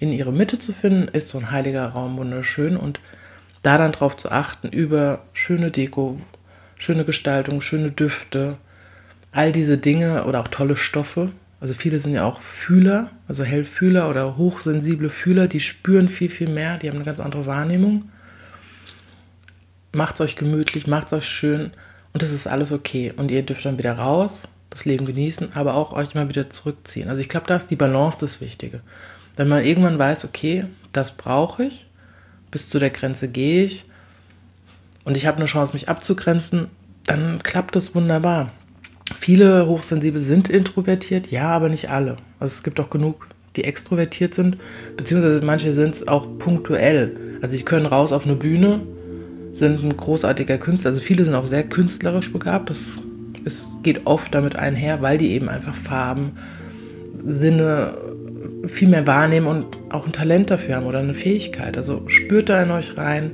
in 0.00 0.12
ihre 0.12 0.32
Mitte 0.32 0.58
zu 0.58 0.72
finden, 0.72 1.08
ist 1.08 1.28
so 1.28 1.38
ein 1.38 1.50
heiliger 1.50 1.86
Raum 1.86 2.18
wunderschön 2.18 2.76
und 2.76 3.00
da 3.62 3.78
dann 3.78 3.92
drauf 3.92 4.16
zu 4.16 4.30
achten 4.30 4.68
über 4.68 5.22
schöne 5.32 5.70
Deko, 5.70 6.20
schöne 6.76 7.04
Gestaltung, 7.04 7.60
schöne 7.60 7.90
Düfte, 7.90 8.56
all 9.32 9.52
diese 9.52 9.78
Dinge 9.78 10.24
oder 10.24 10.40
auch 10.40 10.48
tolle 10.48 10.76
Stoffe. 10.76 11.32
Also 11.60 11.74
viele 11.74 11.98
sind 11.98 12.14
ja 12.14 12.24
auch 12.24 12.40
Fühler, 12.40 13.10
also 13.26 13.44
Hellfühler 13.44 14.08
oder 14.08 14.36
hochsensible 14.36 15.10
Fühler, 15.10 15.48
die 15.48 15.60
spüren 15.60 16.08
viel, 16.08 16.30
viel 16.30 16.48
mehr, 16.48 16.78
die 16.78 16.88
haben 16.88 16.96
eine 16.96 17.04
ganz 17.04 17.20
andere 17.20 17.46
Wahrnehmung 17.46 18.04
macht 19.92 20.14
es 20.14 20.20
euch 20.20 20.36
gemütlich, 20.36 20.86
macht 20.86 21.08
es 21.08 21.12
euch 21.12 21.26
schön 21.26 21.72
und 22.12 22.22
das 22.22 22.32
ist 22.32 22.46
alles 22.46 22.72
okay. 22.72 23.12
Und 23.16 23.30
ihr 23.30 23.42
dürft 23.42 23.64
dann 23.64 23.78
wieder 23.78 23.98
raus, 23.98 24.44
das 24.70 24.84
Leben 24.84 25.06
genießen, 25.06 25.54
aber 25.54 25.74
auch 25.74 25.92
euch 25.92 26.14
mal 26.14 26.28
wieder 26.28 26.50
zurückziehen. 26.50 27.08
Also 27.08 27.20
ich 27.20 27.28
glaube, 27.28 27.46
da 27.46 27.56
ist 27.56 27.70
die 27.70 27.76
Balance 27.76 28.18
das 28.20 28.40
Wichtige. 28.40 28.80
Wenn 29.36 29.48
man 29.48 29.64
irgendwann 29.64 29.98
weiß, 29.98 30.24
okay, 30.24 30.66
das 30.92 31.16
brauche 31.16 31.64
ich, 31.64 31.86
bis 32.50 32.68
zu 32.68 32.78
der 32.78 32.90
Grenze 32.90 33.28
gehe 33.28 33.64
ich 33.64 33.84
und 35.04 35.16
ich 35.16 35.26
habe 35.26 35.38
eine 35.38 35.46
Chance, 35.46 35.74
mich 35.74 35.88
abzugrenzen, 35.88 36.68
dann 37.04 37.42
klappt 37.42 37.76
das 37.76 37.94
wunderbar. 37.94 38.52
Viele 39.14 39.66
Hochsensible 39.66 40.20
sind 40.20 40.48
introvertiert, 40.48 41.30
ja, 41.30 41.48
aber 41.48 41.68
nicht 41.68 41.90
alle. 41.90 42.16
Also 42.38 42.52
es 42.52 42.62
gibt 42.62 42.78
auch 42.80 42.90
genug, 42.90 43.28
die 43.56 43.64
extrovertiert 43.64 44.34
sind, 44.34 44.58
beziehungsweise 44.96 45.40
manche 45.44 45.72
sind 45.72 45.94
es 45.94 46.08
auch 46.08 46.26
punktuell. 46.38 47.16
Also 47.40 47.56
sie 47.56 47.64
können 47.64 47.86
raus 47.86 48.12
auf 48.12 48.24
eine 48.24 48.36
Bühne 48.36 48.80
sind 49.52 49.82
ein 49.82 49.96
großartiger 49.96 50.58
Künstler. 50.58 50.90
Also 50.90 51.02
viele 51.02 51.24
sind 51.24 51.34
auch 51.34 51.46
sehr 51.46 51.64
künstlerisch 51.64 52.32
begabt. 52.32 52.70
Das 52.70 52.98
ist, 53.44 53.70
geht 53.82 54.06
oft 54.06 54.34
damit 54.34 54.56
einher, 54.56 55.02
weil 55.02 55.18
die 55.18 55.32
eben 55.32 55.48
einfach 55.48 55.74
Farben, 55.74 56.32
Sinne 57.24 57.94
viel 58.66 58.88
mehr 58.88 59.06
wahrnehmen 59.06 59.46
und 59.46 59.78
auch 59.90 60.06
ein 60.06 60.12
Talent 60.12 60.50
dafür 60.50 60.76
haben 60.76 60.86
oder 60.86 61.00
eine 61.00 61.14
Fähigkeit. 61.14 61.76
Also 61.76 62.02
spürt 62.06 62.48
da 62.48 62.62
in 62.62 62.70
euch 62.70 62.96
rein, 62.96 63.32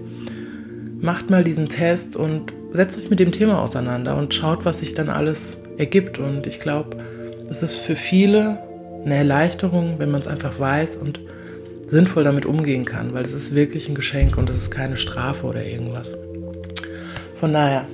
macht 1.01 1.31
mal 1.31 1.45
diesen 1.45 1.69
Test 1.69 2.17
und 2.17 2.53
setzt 2.73 2.99
euch 2.99 3.11
mit 3.11 3.21
dem 3.21 3.33
Thema 3.33 3.61
auseinander 3.61 4.17
und 4.17 4.33
schaut, 4.35 4.65
was 4.65 4.81
sich 4.81 4.95
dann 4.95 5.09
alles 5.09 5.59
ergibt. 5.79 6.19
Und 6.19 6.47
ich 6.47 6.61
glaube, 6.61 6.97
es 7.49 7.63
ist 7.63 7.75
für 7.75 7.97
viele 7.97 8.59
eine 9.05 9.17
Erleichterung, 9.17 9.95
wenn 9.99 10.11
man 10.11 10.21
es 10.21 10.27
einfach 10.27 10.59
weiß 10.59 10.97
und 10.97 11.21
sinnvoll 11.87 12.25
damit 12.25 12.47
umgehen 12.47 12.85
kann, 12.85 13.13
weil 13.15 13.23
es 13.23 13.35
ist 13.35 13.55
wirklich 13.55 13.89
ein 13.89 13.95
Geschenk 13.95 14.39
und 14.39 14.49
es 14.49 14.57
ist 14.57 14.71
keine 14.71 14.97
Strafe 14.97 15.47
oder 15.47 15.65
irgendwas. 15.65 16.15
Von 17.35 17.53
daher, 17.53 17.87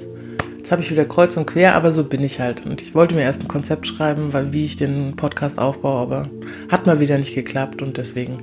jetzt 0.57 0.71
habe 0.71 0.83
ich 0.83 0.91
wieder 0.91 1.05
kreuz 1.05 1.37
und 1.37 1.47
quer, 1.47 1.75
aber 1.75 1.91
so 1.91 2.05
bin 2.05 2.23
ich 2.23 2.39
halt. 2.39 2.65
Und 2.65 2.81
ich 2.81 2.95
wollte 2.95 3.17
mir 3.17 3.23
erst 3.23 3.43
ein 3.43 3.49
Konzept 3.49 3.87
schreiben, 3.87 4.33
weil 4.33 4.53
wie 4.53 4.65
ich 4.65 4.77
den 4.77 5.17
Podcast 5.17 5.59
aufbaue, 5.59 6.01
aber 6.01 6.31
hat 6.69 6.87
mal 6.87 7.01
wieder 7.01 7.19
nicht 7.19 7.35
geklappt 7.35 7.83
und 7.83 7.97
deswegen, 7.97 8.39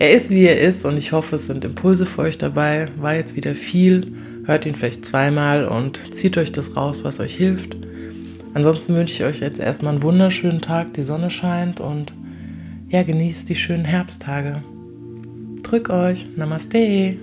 er 0.00 0.10
ist 0.10 0.30
wie 0.30 0.46
er 0.46 0.60
ist 0.60 0.84
und 0.84 0.96
ich 0.96 1.12
hoffe, 1.12 1.36
es 1.36 1.46
sind 1.46 1.64
Impulse 1.64 2.06
für 2.06 2.22
euch 2.22 2.38
dabei. 2.38 2.86
War 2.98 3.14
jetzt 3.14 3.36
wieder 3.36 3.54
viel, 3.54 4.12
hört 4.44 4.66
ihn 4.66 4.74
vielleicht 4.74 5.04
zweimal 5.04 5.68
und 5.68 6.12
zieht 6.12 6.36
euch 6.38 6.50
das 6.50 6.76
raus, 6.76 7.04
was 7.04 7.20
euch 7.20 7.36
hilft. 7.36 7.76
Ansonsten 8.54 8.94
wünsche 8.94 9.14
ich 9.14 9.24
euch 9.24 9.40
jetzt 9.40 9.60
erstmal 9.60 9.94
einen 9.94 10.02
wunderschönen 10.02 10.60
Tag, 10.60 10.94
die 10.94 11.02
Sonne 11.02 11.30
scheint 11.30 11.80
und 11.80 12.12
ja, 12.88 13.02
genießt 13.02 13.48
die 13.48 13.56
schönen 13.56 13.84
Herbsttage. 13.84 14.62
Drück 15.62 15.90
euch. 15.90 16.26
Namaste. 16.36 17.16